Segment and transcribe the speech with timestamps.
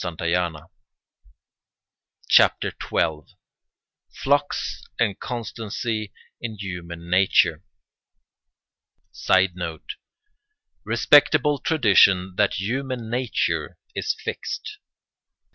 [2.27, 7.61] ]CHAPTER XII—FLUX AND CONSTANCY IN HUMAN NATURE
[9.11, 9.91] [Sidenote:
[10.83, 14.79] Respectable tradition that human nature is fixed.